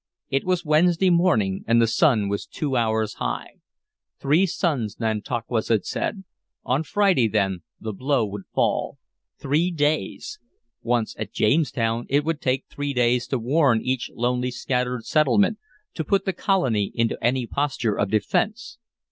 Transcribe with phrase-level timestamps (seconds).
[0.31, 3.57] It was Wednesday morning, and the sun was two hours high.
[4.19, 6.23] Three suns, Nantauquas had said:
[6.65, 8.97] on Friday, then, the blow would fall.
[9.37, 10.39] Three days!
[10.81, 15.59] Once at Jamestown, it would take three days to warn each lonely scattered settlement,
[15.93, 18.79] to put the colony into any posture of defense.